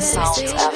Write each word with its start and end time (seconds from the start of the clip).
Sounds 0.00 0.38
FM. 0.38 0.71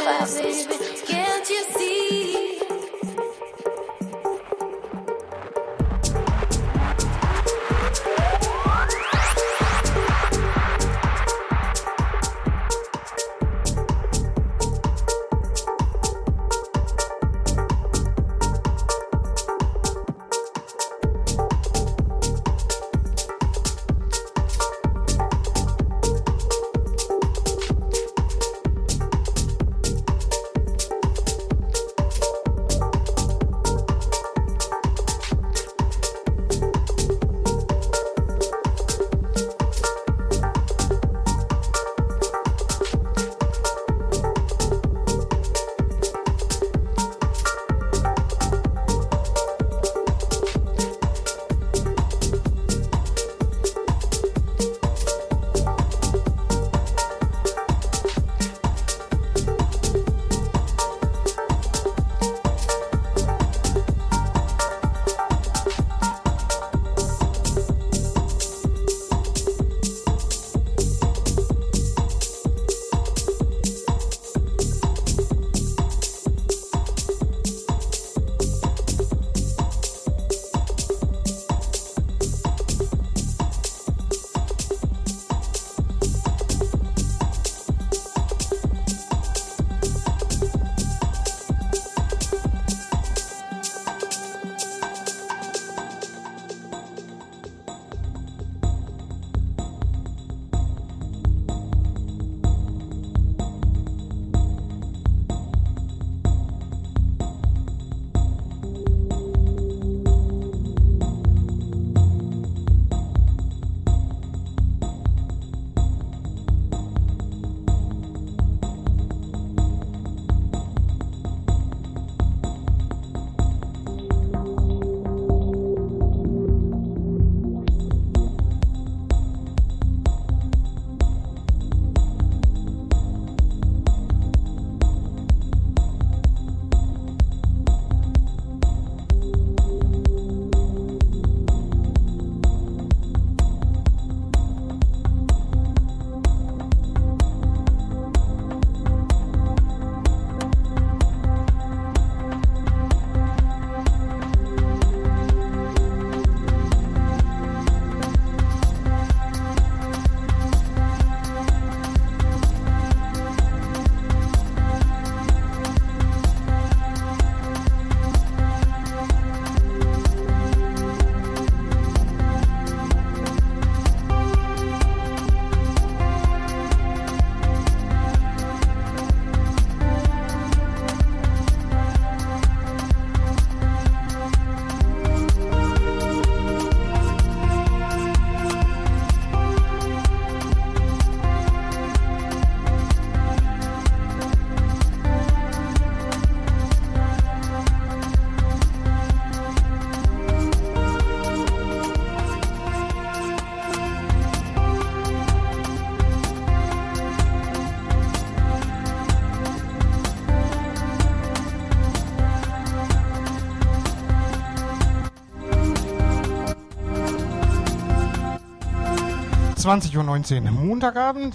Uhr, 219.67 220.53
Montagabend, 220.53 221.35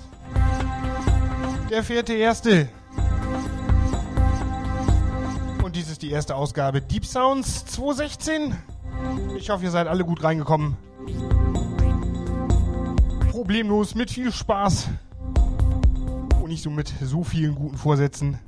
der 1.70 1.84
vierte 1.84 2.14
erste. 2.14 2.70
Und 5.62 5.76
dies 5.76 5.90
ist 5.90 6.02
die 6.02 6.12
erste 6.12 6.36
Ausgabe 6.36 6.82
Deep 6.82 7.06
Sounds 7.06 7.66
2016. 7.66 8.56
Ich 9.36 9.50
hoffe, 9.50 9.66
ihr 9.66 9.72
seid 9.72 9.88
alle 9.88 10.06
gut 10.06 10.24
reingekommen. 10.24 10.78
Problemlos, 13.32 13.96
mit 13.96 14.10
viel 14.10 14.32
Spaß. 14.32 14.88
Und 16.42 16.48
nicht 16.48 16.64
so 16.64 16.70
mit 16.70 16.94
so 17.02 17.26
vielen 17.26 17.54
guten 17.54 17.78
Vorsätzen. 17.78 18.40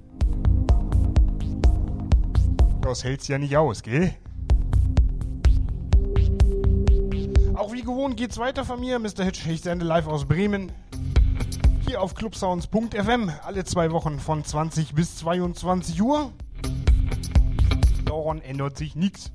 Das 2.80 3.04
hält's 3.04 3.28
ja 3.28 3.38
nicht 3.38 3.58
aus, 3.58 3.84
gell? 3.84 4.14
Geht's 8.34 8.42
weiter 8.42 8.66
von 8.66 8.80
mir, 8.80 8.98
Mr. 8.98 9.26
Hitch. 9.26 9.46
Ich 9.46 9.62
sende 9.62 9.86
live 9.86 10.08
aus 10.08 10.26
Bremen. 10.26 10.72
Hier 11.86 12.02
auf 12.02 12.16
clubsounds.fm. 12.16 13.32
Alle 13.44 13.64
zwei 13.64 13.92
Wochen 13.92 14.20
von 14.20 14.44
20 14.44 14.96
bis 14.96 15.18
22 15.18 16.02
Uhr. 16.02 16.34
Daran 18.06 18.42
ändert 18.42 18.76
sich 18.76 18.96
nichts. 18.96 19.32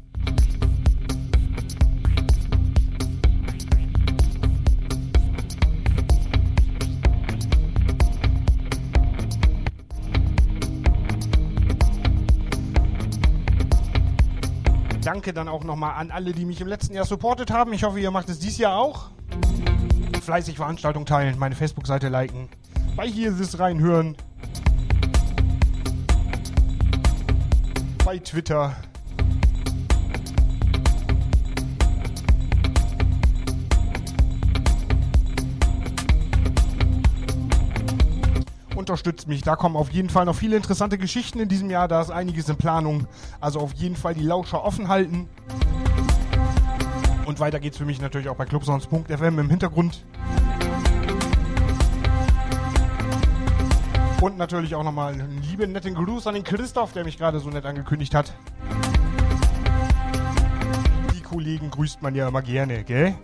Danke 15.28 15.34
dann 15.34 15.48
auch 15.48 15.64
nochmal 15.64 15.94
an 15.96 16.10
alle, 16.10 16.32
die 16.32 16.46
mich 16.46 16.60
im 16.60 16.68
letzten 16.68 16.94
Jahr 16.94 17.04
supportet 17.04 17.50
haben. 17.50 17.72
Ich 17.74 17.84
hoffe, 17.84 18.00
ihr 18.00 18.10
macht 18.10 18.30
es 18.30 18.38
dieses 18.38 18.58
Jahr 18.58 18.78
auch. 18.78 19.10
Fleißig 20.22 20.56
Veranstaltungen 20.56 21.06
teilen, 21.06 21.38
meine 21.38 21.54
Facebook-Seite 21.54 22.08
liken, 22.08 22.48
bei 22.96 23.06
hier 23.06 23.38
ist 23.38 23.58
reinhören. 23.58 24.16
Bei 28.04 28.18
Twitter. 28.18 28.74
Unterstützt 38.88 39.28
mich. 39.28 39.42
Da 39.42 39.54
kommen 39.54 39.76
auf 39.76 39.90
jeden 39.90 40.08
Fall 40.08 40.24
noch 40.24 40.34
viele 40.34 40.56
interessante 40.56 40.96
Geschichten 40.96 41.40
in 41.40 41.48
diesem 41.48 41.68
Jahr. 41.68 41.88
Da 41.88 42.00
ist 42.00 42.10
einiges 42.10 42.48
in 42.48 42.56
Planung. 42.56 43.06
Also 43.38 43.60
auf 43.60 43.74
jeden 43.74 43.96
Fall 43.96 44.14
die 44.14 44.22
Lauscher 44.22 44.64
offen 44.64 44.88
halten. 44.88 45.28
Und 47.26 47.38
weiter 47.38 47.60
geht's 47.60 47.76
für 47.76 47.84
mich 47.84 48.00
natürlich 48.00 48.30
auch 48.30 48.36
bei 48.36 48.46
clubsounds.fm 48.46 49.38
im 49.38 49.50
Hintergrund. 49.50 50.06
Und 54.22 54.38
natürlich 54.38 54.74
auch 54.74 54.82
nochmal 54.82 55.12
einen 55.12 55.42
lieben 55.42 55.72
netten 55.72 55.94
Gruß 55.94 56.26
an 56.26 56.34
den 56.34 56.44
Christoph, 56.44 56.92
der 56.92 57.04
mich 57.04 57.18
gerade 57.18 57.40
so 57.40 57.50
nett 57.50 57.66
angekündigt 57.66 58.14
hat. 58.14 58.32
Die 61.14 61.20
Kollegen 61.20 61.70
grüßt 61.70 62.00
man 62.00 62.14
ja 62.14 62.26
immer 62.28 62.40
gerne, 62.40 62.84
gell? 62.84 63.14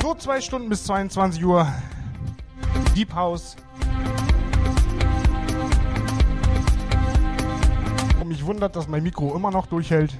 So, 0.00 0.14
zwei 0.14 0.40
Stunden 0.40 0.70
bis 0.70 0.84
22 0.84 1.44
Uhr. 1.44 1.70
Deep 2.94 3.14
House. 3.14 3.56
Und 8.20 8.28
mich 8.28 8.44
wundert, 8.44 8.76
dass 8.76 8.88
mein 8.88 9.02
Mikro 9.02 9.34
immer 9.34 9.50
noch 9.50 9.66
durchhält. 9.66 10.12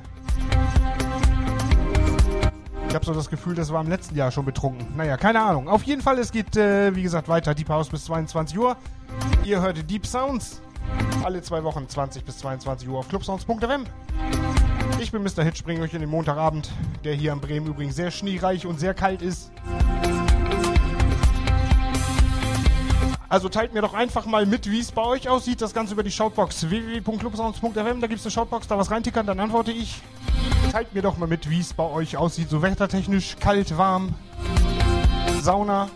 Ich 2.88 2.94
habe 2.94 3.04
so 3.04 3.14
das 3.14 3.30
Gefühl, 3.30 3.54
das 3.54 3.72
war 3.72 3.80
im 3.80 3.88
letzten 3.88 4.16
Jahr 4.16 4.33
schon 4.33 4.44
betrunken. 4.44 4.96
Naja, 4.96 5.16
keine 5.16 5.40
Ahnung. 5.40 5.68
Auf 5.68 5.85
jeden 5.85 6.02
Fall, 6.02 6.18
es 6.18 6.33
geht, 6.33 6.56
äh, 6.56 6.94
wie 6.96 7.02
gesagt, 7.02 7.28
weiter. 7.28 7.54
Deep 7.54 7.68
House 7.68 7.88
bis 7.88 8.04
22 8.06 8.59
Uhr. 8.59 8.76
Ihr 9.44 9.61
hört 9.61 9.88
Deep 9.88 10.04
Sounds. 10.04 10.61
Alle 11.22 11.40
zwei 11.42 11.62
Wochen 11.62 11.88
20 11.88 12.24
bis 12.24 12.38
22 12.38 12.88
Uhr 12.88 12.98
auf 12.98 13.09
clubsounds.fm. 13.09 13.85
Ich 15.00 15.12
bin 15.12 15.22
Mr. 15.22 15.44
Hitch, 15.44 15.62
bringe 15.62 15.83
euch 15.83 15.94
in 15.94 16.00
den 16.00 16.11
Montagabend, 16.11 16.70
der 17.04 17.14
hier 17.14 17.33
in 17.33 17.40
Bremen 17.40 17.66
übrigens 17.66 17.96
sehr 17.96 18.11
schneereich 18.11 18.66
und 18.66 18.80
sehr 18.80 18.94
kalt 18.94 19.22
ist. 19.22 19.52
Also 23.30 23.48
teilt 23.48 23.72
mir 23.72 23.80
doch 23.80 23.94
einfach 23.94 24.26
mal 24.26 24.44
mit, 24.44 24.68
wie 24.68 24.80
es 24.80 24.90
bei 24.90 25.02
euch 25.02 25.28
aussieht. 25.28 25.62
Das 25.62 25.72
Ganze 25.72 25.92
über 25.94 26.02
die 26.02 26.10
Shoutbox 26.10 26.68
www.clubsounds.fm. 26.68 28.00
Da 28.00 28.06
gibt 28.08 28.18
es 28.18 28.26
eine 28.26 28.32
Shoutbox, 28.32 28.66
da 28.66 28.76
was 28.76 28.90
reintickern, 28.90 29.24
dann 29.24 29.38
antworte 29.38 29.70
ich. 29.70 30.02
Teilt 30.72 30.92
mir 30.92 31.02
doch 31.02 31.16
mal 31.16 31.28
mit, 31.28 31.48
wie 31.48 31.60
es 31.60 31.72
bei 31.72 31.84
euch 31.84 32.16
aussieht. 32.16 32.50
So 32.50 32.60
wettertechnisch, 32.60 33.36
kalt, 33.38 33.78
warm, 33.78 34.16
Sauna. 35.40 35.88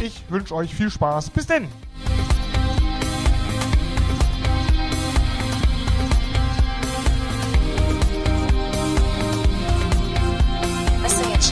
Ich 0.00 0.22
wünsche 0.28 0.54
euch 0.54 0.72
viel 0.72 0.90
Spaß. 0.90 1.30
Bis 1.30 1.48
denn! 1.48 1.68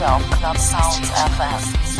Show 0.01 0.17
Club 0.31 0.57
Sounds 0.57 1.11
FM. 1.11 1.90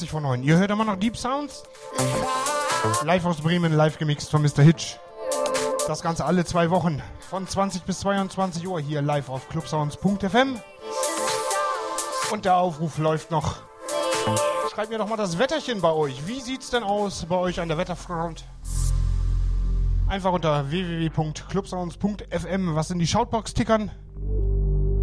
21 0.00 0.10
von 0.10 0.22
9. 0.22 0.42
Ihr 0.42 0.56
hört 0.56 0.70
immer 0.70 0.86
noch 0.86 0.96
Deep 0.96 1.16
Sounds. 1.16 1.62
Live 3.04 3.26
aus 3.26 3.42
Bremen, 3.42 3.74
live 3.74 3.98
gemixt 3.98 4.30
von 4.30 4.40
Mr. 4.40 4.62
Hitch. 4.62 4.98
Das 5.86 6.00
Ganze 6.00 6.24
alle 6.24 6.46
zwei 6.46 6.70
Wochen 6.70 7.02
von 7.28 7.46
20 7.46 7.82
bis 7.82 8.00
22 8.00 8.66
Uhr 8.66 8.80
hier 8.80 9.02
live 9.02 9.28
auf 9.28 9.50
clubsounds.fm. 9.50 10.58
Und 12.32 12.44
der 12.46 12.56
Aufruf 12.56 12.96
läuft 12.96 13.30
noch. 13.30 13.56
Schreibt 14.72 14.90
mir 14.90 14.96
doch 14.96 15.08
mal 15.08 15.16
das 15.16 15.38
Wetterchen 15.38 15.82
bei 15.82 15.92
euch. 15.92 16.26
Wie 16.26 16.40
sieht's 16.40 16.70
denn 16.70 16.82
aus 16.82 17.26
bei 17.28 17.36
euch 17.36 17.60
an 17.60 17.68
der 17.68 17.76
Wetterfront? 17.76 18.44
Einfach 20.08 20.32
unter 20.32 20.70
www.clubsounds.fm 20.70 22.74
was 22.74 22.90
in 22.90 22.98
die 22.98 23.06
Shoutbox 23.06 23.52
tickern. 23.52 23.90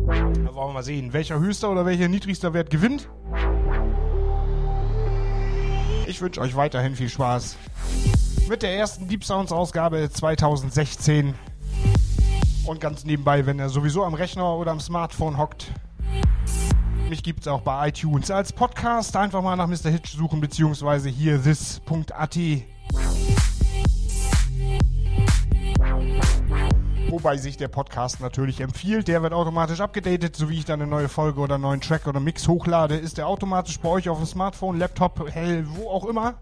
Da 0.08 0.56
wollen 0.56 0.70
wir 0.70 0.74
mal 0.74 0.84
sehen, 0.84 1.14
welcher 1.14 1.38
höchster 1.38 1.70
oder 1.70 1.86
welcher 1.86 2.08
niedrigster 2.08 2.54
Wert 2.54 2.72
gewinnt. 2.72 3.08
Ich 6.18 6.24
wünsche 6.24 6.42
euch 6.42 6.56
weiterhin 6.56 6.96
viel 6.96 7.10
Spaß 7.10 7.58
mit 8.50 8.64
der 8.64 8.76
ersten 8.76 9.08
Deep 9.08 9.24
Sounds 9.24 9.52
Ausgabe 9.52 10.10
2016. 10.10 11.36
Und 12.66 12.82
ganz 12.82 13.06
nebenbei, 13.06 13.46
wenn 13.46 13.60
er 13.60 13.70
sowieso 13.70 14.04
am 14.04 14.16
Rechner 14.16 14.56
oder 14.56 14.72
am 14.72 14.80
Smartphone 14.80 15.38
hockt, 15.38 15.72
mich 17.08 17.22
gibt 17.22 17.42
es 17.42 17.48
auch 17.48 17.62
bei 17.62 17.90
iTunes 17.90 18.32
als 18.32 18.52
Podcast. 18.52 19.16
Einfach 19.16 19.44
mal 19.44 19.56
nach 19.58 19.68
Mr. 19.68 19.92
Hitch 19.92 20.10
suchen, 20.10 20.42
beziehungsweise 20.42 21.08
hier 21.08 21.40
this.at. 21.40 22.40
Wobei 27.18 27.38
sich 27.38 27.58
der 27.58 27.68
Podcast 27.68 28.20
natürlich 28.20 28.62
empfiehlt. 28.62 29.08
Der 29.08 29.24
wird 29.24 29.34
automatisch 29.34 29.80
abgedatet, 29.82 30.36
so 30.36 30.50
wie 30.50 30.60
ich 30.60 30.66
dann 30.66 30.80
eine 30.80 30.88
neue 30.88 31.10
Folge 31.10 31.40
oder 31.40 31.56
einen 31.56 31.64
neuen 31.64 31.82
Track 31.82 32.06
oder 32.06 32.20
Mix 32.20 32.48
hochlade, 32.48 32.96
ist 32.96 33.18
der 33.18 33.26
automatisch 33.26 33.80
bei 33.80 33.90
euch 33.90 34.08
auf 34.08 34.20
dem 34.20 34.28
Smartphone, 34.28 34.78
Laptop, 34.78 35.28
hell, 35.34 35.66
wo 35.68 35.90
auch 35.90 36.06
immer. 36.06 36.36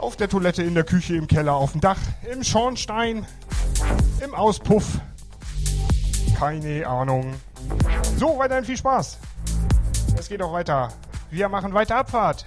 Auf 0.00 0.16
der 0.16 0.28
Toilette, 0.28 0.64
in 0.64 0.74
der 0.74 0.82
Küche, 0.82 1.14
im 1.14 1.28
Keller, 1.28 1.54
auf 1.54 1.70
dem 1.70 1.80
Dach, 1.80 2.00
im 2.32 2.42
Schornstein, 2.42 3.24
im 4.24 4.34
Auspuff. 4.34 4.98
Keine 6.36 6.84
Ahnung. 6.84 7.32
So, 8.18 8.36
weiterhin 8.38 8.64
viel 8.64 8.76
Spaß. 8.76 9.20
Es 10.18 10.28
geht 10.28 10.42
auch 10.42 10.52
weiter. 10.52 10.88
Wir 11.30 11.48
machen 11.48 11.72
weiter 11.74 11.94
Abfahrt. 11.94 12.44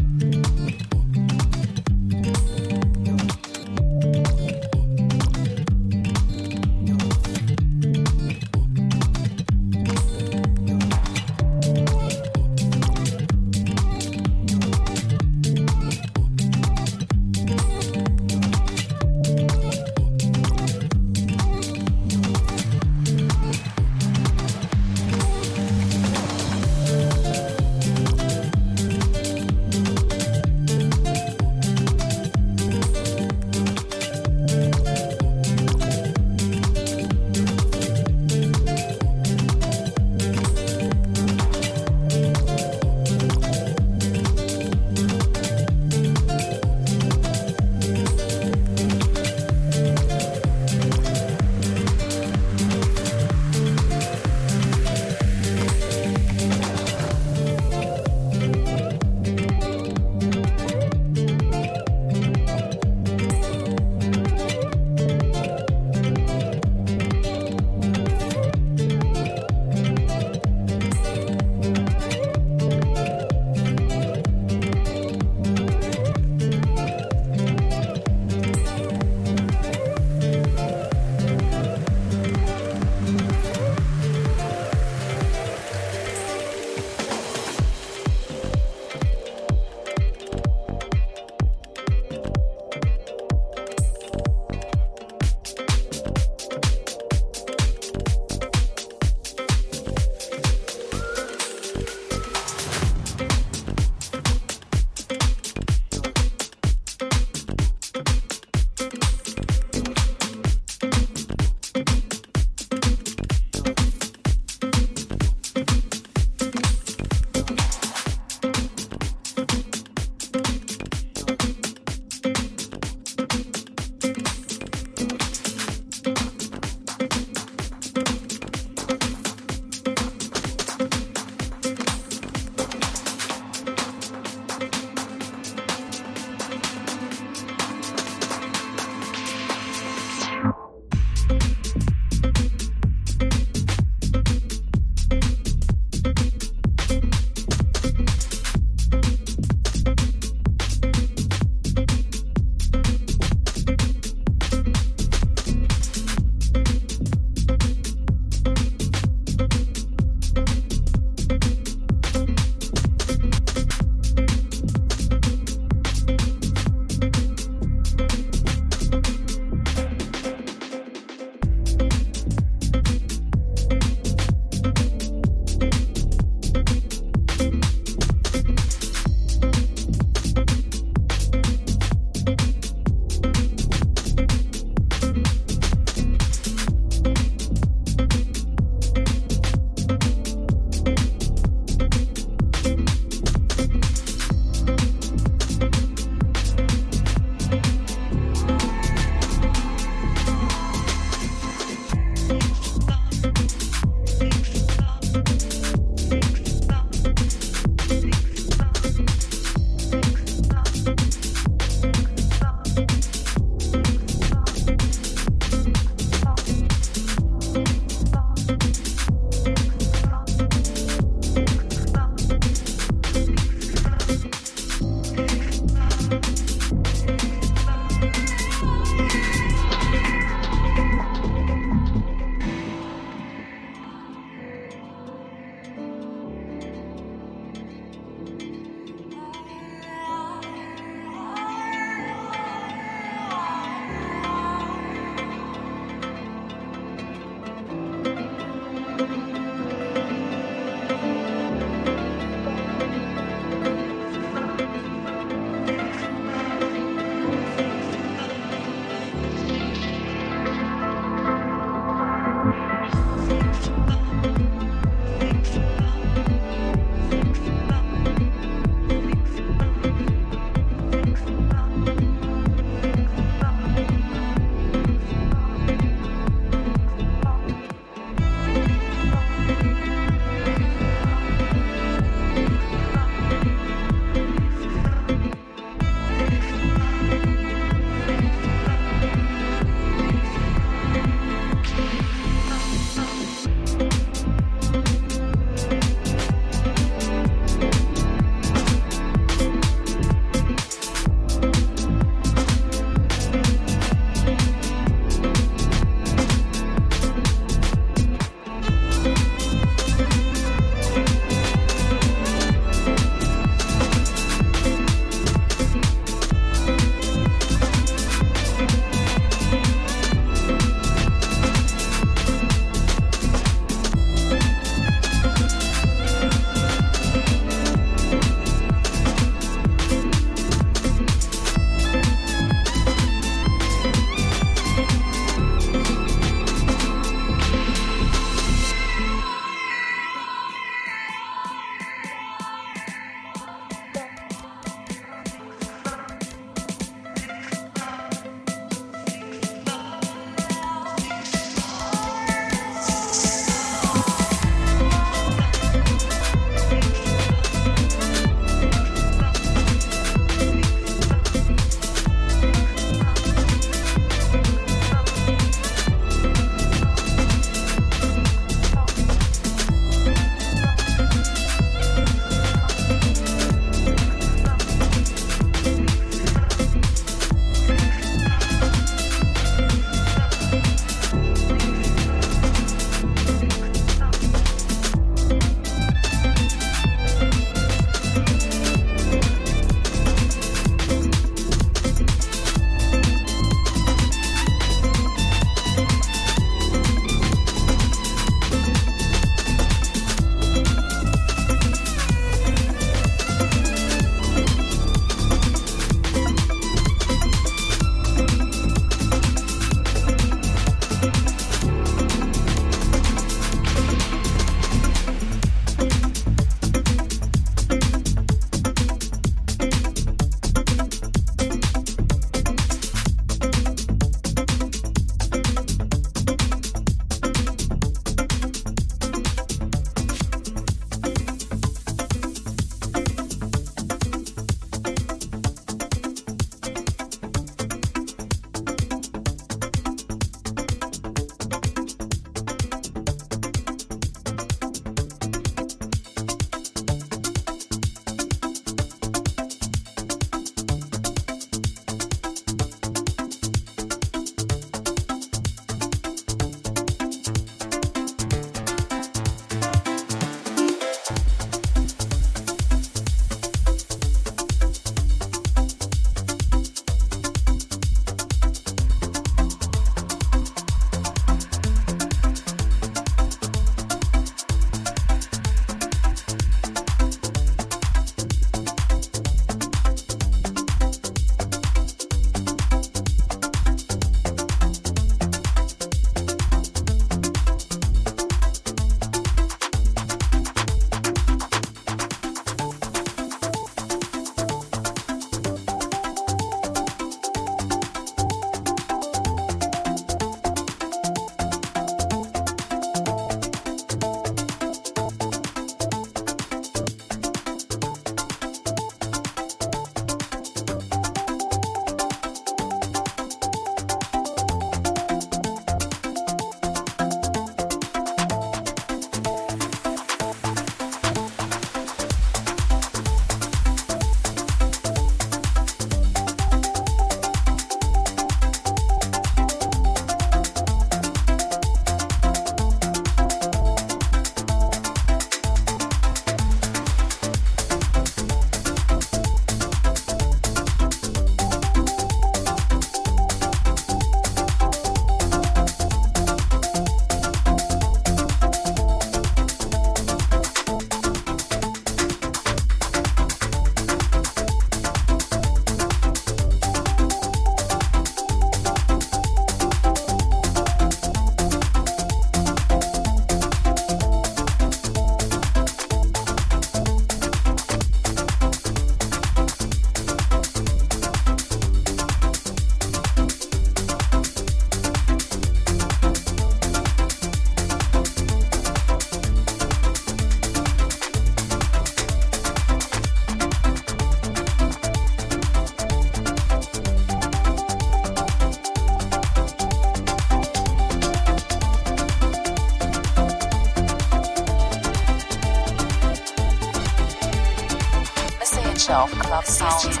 sound. 599.51 600.00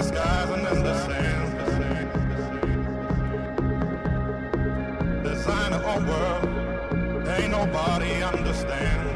The 0.00 0.06
skies 0.06 0.48
and 0.48 0.66
in 0.66 0.82
the 0.82 0.94
sand. 1.06 1.48
Design 5.22 5.72
a 5.74 5.78
whole 5.78 6.02
world, 6.10 7.28
ain't 7.28 7.50
nobody 7.50 8.22
understand. 8.22 9.10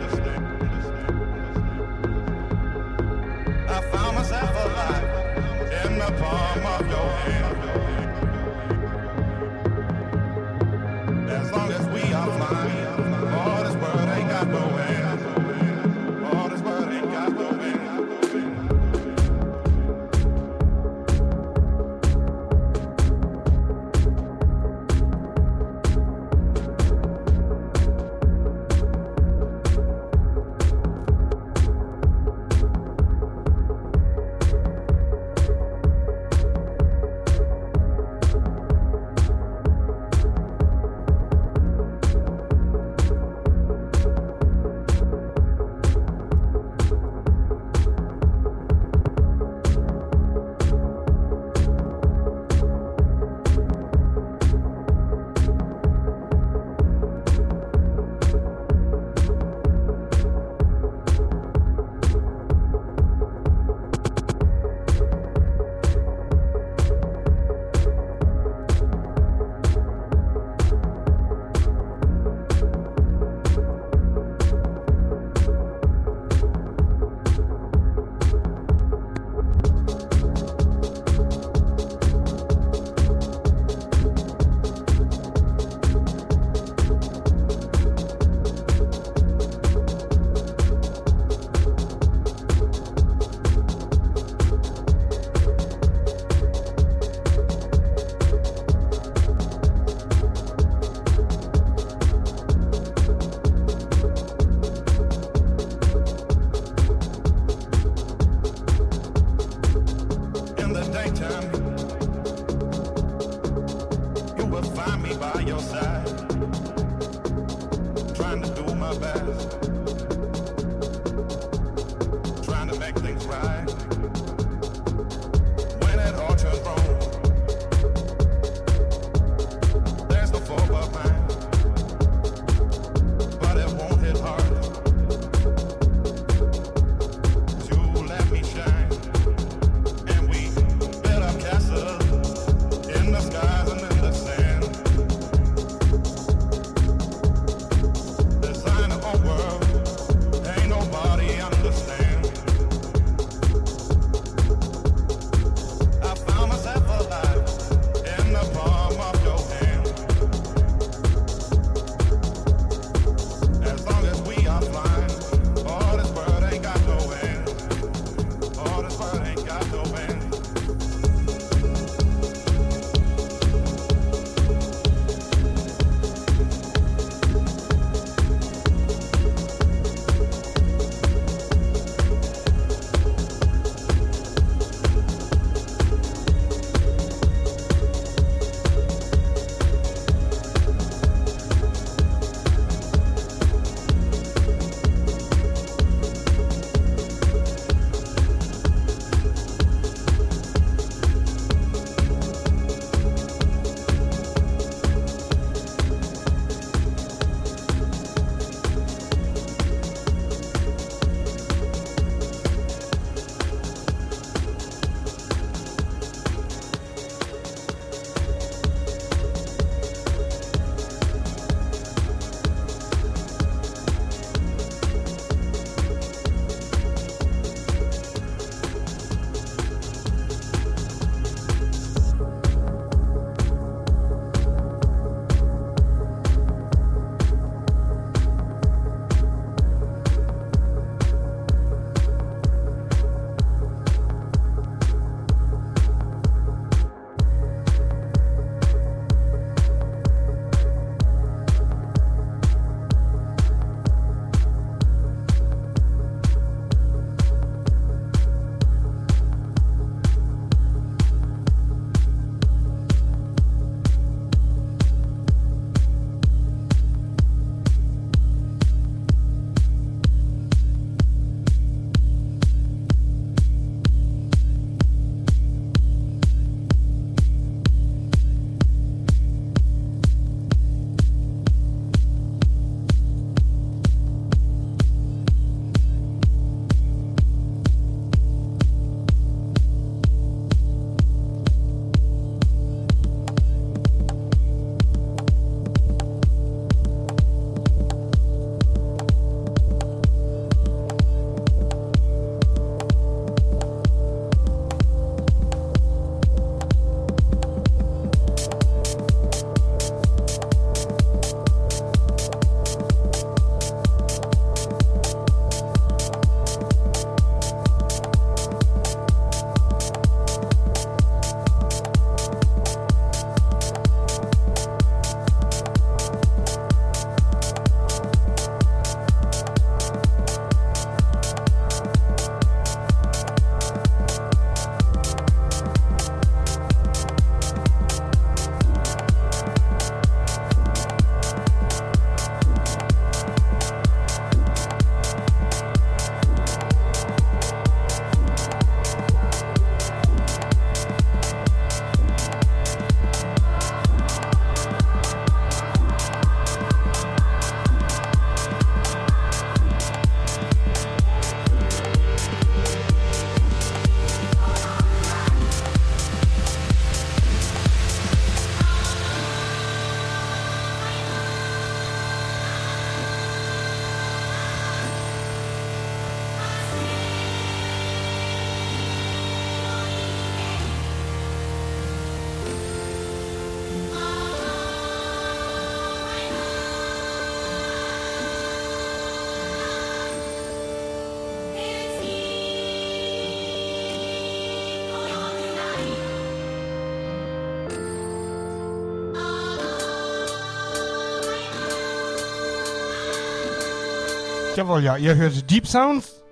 Jawohl, 404.64 404.82
ja, 404.82 404.96
ihr 404.96 405.14
hört 405.14 405.50
Deep 405.50 405.66
Sounds. 405.66 406.22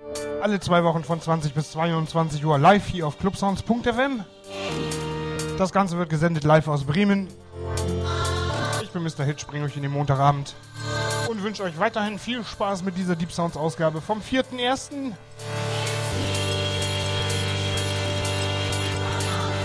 Alle 0.41 0.59
zwei 0.59 0.83
Wochen 0.83 1.03
von 1.03 1.21
20 1.21 1.53
bis 1.53 1.69
22 1.73 2.43
Uhr 2.43 2.57
live 2.57 2.87
hier 2.87 3.05
auf 3.05 3.19
clubsounds.fm. 3.19 4.25
Das 5.59 5.71
Ganze 5.71 5.99
wird 5.99 6.09
gesendet 6.09 6.43
live 6.43 6.67
aus 6.67 6.83
Bremen. 6.83 7.27
Ich 8.81 8.89
bin 8.89 9.03
Mr. 9.03 9.23
Hitch, 9.23 9.45
bringe 9.45 9.65
euch 9.65 9.75
in 9.75 9.83
den 9.83 9.91
Montagabend 9.91 10.55
und 11.29 11.43
wünsche 11.43 11.61
euch 11.61 11.77
weiterhin 11.77 12.17
viel 12.17 12.43
Spaß 12.43 12.83
mit 12.83 12.97
dieser 12.97 13.15
Deep 13.15 13.31
Sounds 13.31 13.55
Ausgabe 13.55 14.01
vom 14.01 14.19
4.1. 14.19 15.11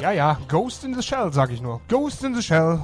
Ja, 0.03 0.13
ja, 0.13 0.39
Ghost 0.47 0.85
in 0.85 0.93
the 0.93 1.03
Shell, 1.03 1.33
sag 1.33 1.51
ich 1.53 1.63
nur. 1.63 1.81
Ghost 1.89 2.23
in 2.23 2.35
the 2.35 2.43
Shell. 2.43 2.83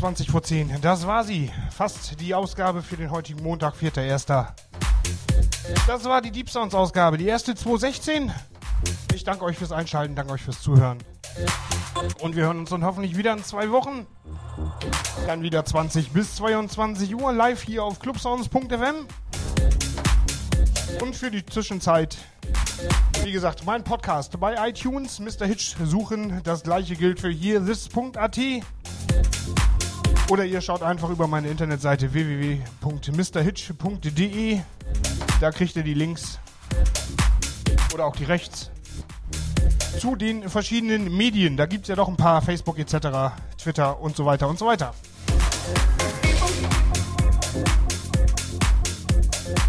20 0.00 0.30
vor 0.30 0.42
10. 0.42 0.80
Das 0.80 1.06
war 1.06 1.24
sie. 1.24 1.50
Fast 1.70 2.18
die 2.22 2.34
Ausgabe 2.34 2.80
für 2.80 2.96
den 2.96 3.10
heutigen 3.10 3.42
Montag, 3.42 3.74
4.1. 3.74 4.46
Das 5.86 6.04
war 6.06 6.22
die 6.22 6.30
Deep 6.30 6.48
Sounds 6.48 6.74
Ausgabe, 6.74 7.18
die 7.18 7.26
erste 7.26 7.54
216. 7.54 8.32
Ich 9.14 9.24
danke 9.24 9.44
euch 9.44 9.58
fürs 9.58 9.72
Einschalten, 9.72 10.14
danke 10.14 10.32
euch 10.32 10.40
fürs 10.40 10.62
Zuhören. 10.62 10.96
Und 12.22 12.34
wir 12.34 12.44
hören 12.44 12.60
uns 12.60 12.70
dann 12.70 12.82
hoffentlich 12.82 13.18
wieder 13.18 13.34
in 13.34 13.44
zwei 13.44 13.70
Wochen. 13.72 14.06
Dann 15.26 15.42
wieder 15.42 15.66
20 15.66 16.12
bis 16.12 16.34
22 16.36 17.14
Uhr 17.14 17.34
live 17.34 17.62
hier 17.62 17.84
auf 17.84 17.98
clubsounds.fm. 18.00 19.06
Und 21.02 21.14
für 21.14 21.30
die 21.30 21.44
Zwischenzeit, 21.44 22.16
wie 23.22 23.32
gesagt, 23.32 23.66
mein 23.66 23.84
Podcast 23.84 24.40
bei 24.40 24.66
iTunes, 24.66 25.18
Mr. 25.20 25.44
Hitch 25.44 25.76
suchen. 25.84 26.40
Das 26.42 26.62
gleiche 26.62 26.96
gilt 26.96 27.20
für 27.20 27.28
hier 27.28 27.62
this.at. 27.62 28.38
Oder 30.30 30.44
ihr 30.44 30.60
schaut 30.60 30.82
einfach 30.84 31.10
über 31.10 31.26
meine 31.26 31.48
Internetseite 31.48 32.12
www.mrhitch.de. 32.12 34.60
Da 35.40 35.50
kriegt 35.50 35.74
ihr 35.74 35.82
die 35.82 35.94
Links. 35.94 36.38
Oder 37.92 38.06
auch 38.06 38.14
die 38.14 38.22
rechts. 38.22 38.70
Zu 39.98 40.14
den 40.14 40.48
verschiedenen 40.48 41.16
Medien. 41.16 41.56
Da 41.56 41.66
gibt 41.66 41.82
es 41.82 41.88
ja 41.88 41.96
doch 41.96 42.06
ein 42.06 42.16
paar. 42.16 42.42
Facebook 42.42 42.78
etc., 42.78 42.94
Twitter 43.58 44.00
und 44.00 44.14
so 44.14 44.24
weiter 44.24 44.48
und 44.48 44.56
so 44.56 44.66
weiter. 44.66 44.94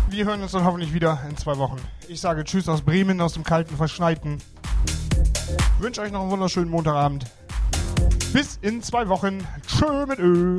Wir 0.09 0.25
hören 0.25 0.43
uns 0.43 0.51
dann 0.51 0.63
hoffentlich 0.63 0.93
wieder 0.93 1.23
in 1.27 1.35
zwei 1.37 1.57
Wochen. 1.57 1.77
Ich 2.07 2.21
sage 2.21 2.43
Tschüss 2.43 2.69
aus 2.69 2.83
Bremen, 2.83 3.19
aus 3.19 3.33
dem 3.33 3.43
kalten, 3.43 3.77
verschneiten. 3.77 4.37
Wünsche 5.79 6.01
euch 6.01 6.11
noch 6.11 6.21
einen 6.21 6.29
wunderschönen 6.29 6.69
Montagabend. 6.69 7.25
Bis 8.33 8.57
in 8.61 8.81
zwei 8.81 9.09
Wochen. 9.09 9.45
Tschö 9.67 10.05
mit 10.05 10.19
Ö. 10.19 10.57